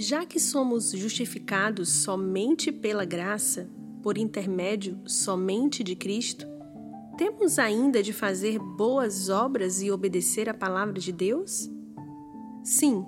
[0.00, 3.68] Já que somos justificados somente pela graça,
[4.00, 6.46] por intermédio somente de Cristo,
[7.16, 11.68] temos ainda de fazer boas obras e obedecer à palavra de Deus?
[12.62, 13.04] Sim,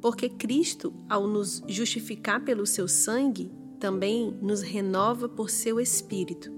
[0.00, 6.50] porque Cristo, ao nos justificar pelo seu sangue, também nos renova por seu Espírito,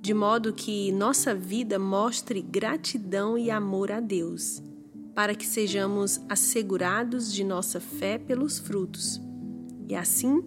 [0.00, 4.62] de modo que nossa vida mostre gratidão e amor a Deus,
[5.14, 9.20] para que sejamos assegurados de nossa fé pelos frutos,
[9.88, 10.42] e assim,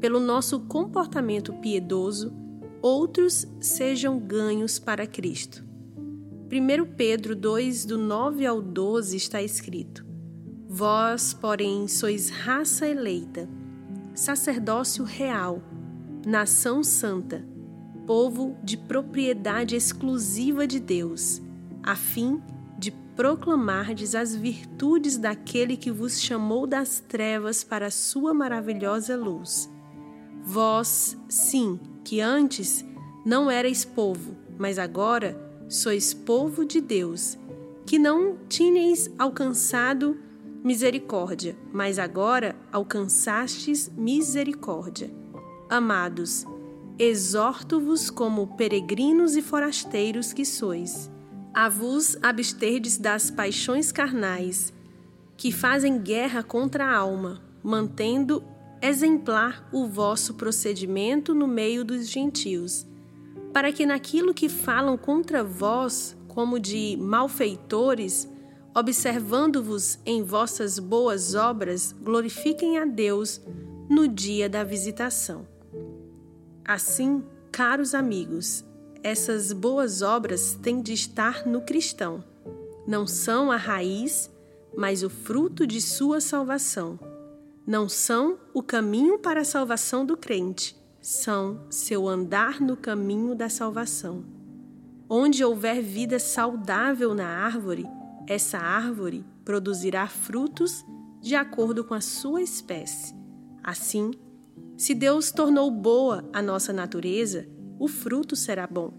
[0.00, 2.32] pelo nosso comportamento piedoso,
[2.82, 5.64] outros sejam ganhos para Cristo.
[6.50, 10.04] 1 Pedro 2, do 9 ao 12 está escrito:
[10.66, 13.48] Vós, porém, sois raça eleita,
[14.14, 15.62] sacerdócio real,
[16.26, 17.46] nação santa,
[18.06, 21.42] povo de propriedade exclusiva de Deus,
[21.82, 22.40] a fim
[22.78, 29.68] de proclamardes as virtudes daquele que vos chamou das trevas para a sua maravilhosa luz.
[30.44, 32.84] Vós, sim, que antes
[33.26, 35.36] não erais povo, mas agora
[35.68, 37.36] sois povo de Deus,
[37.84, 40.16] que não tinhais alcançado
[40.62, 45.10] misericórdia, mas agora alcançastes misericórdia.
[45.68, 46.46] Amados,
[46.98, 51.10] exorto-vos como peregrinos e forasteiros que sois,
[51.60, 54.72] a vos absterdes das paixões carnais,
[55.36, 58.44] que fazem guerra contra a alma, mantendo
[58.80, 62.86] exemplar o vosso procedimento no meio dos gentios,
[63.52, 68.28] para que naquilo que falam contra vós, como de malfeitores,
[68.72, 73.40] observando-vos em vossas boas obras, glorifiquem a Deus
[73.90, 75.44] no dia da visitação.
[76.64, 77.20] Assim,
[77.50, 78.64] caros amigos,
[79.02, 82.22] essas boas obras têm de estar no cristão.
[82.86, 84.30] Não são a raiz,
[84.76, 86.98] mas o fruto de sua salvação
[87.68, 93.50] não são o caminho para a salvação do crente, são seu andar no caminho da
[93.50, 94.24] salvação.
[95.06, 97.84] Onde houver vida saudável na árvore,
[98.26, 100.82] essa árvore produzirá frutos
[101.20, 103.14] de acordo com a sua espécie.
[103.62, 104.12] Assim,
[104.74, 107.46] se Deus tornou boa a nossa natureza,
[107.78, 108.92] o fruto será bom.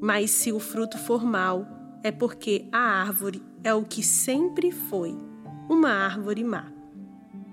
[0.00, 1.66] Mas se o fruto for mau,
[2.02, 5.16] é porque a árvore é o que sempre foi,
[5.68, 6.70] uma árvore má.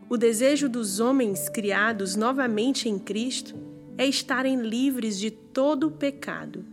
[0.09, 3.55] O desejo dos homens criados novamente em Cristo
[3.97, 6.65] é estarem livres de todo o pecado.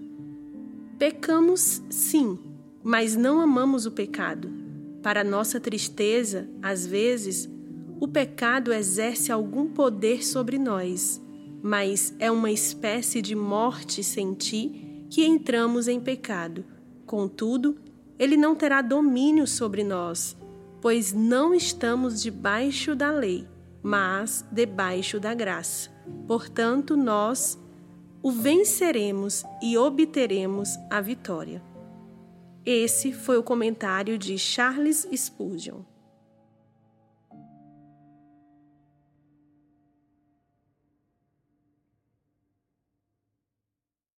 [0.99, 2.37] Pecamos, sim,
[2.83, 4.51] mas não amamos o pecado.
[5.03, 7.49] Para nossa tristeza, às vezes,
[8.01, 11.23] o pecado exerce algum poder sobre nós,
[11.63, 16.65] mas é uma espécie de morte sem ti que entramos em pecado.
[17.07, 17.79] Contudo,
[18.19, 20.37] ele não terá domínio sobre nós,
[20.81, 23.47] pois não estamos debaixo da lei,
[23.83, 25.91] mas debaixo da graça.
[26.27, 27.59] Portanto, nós
[28.23, 31.63] o venceremos e obteremos a vitória.
[32.65, 35.81] Esse foi o comentário de Charles Spurgeon.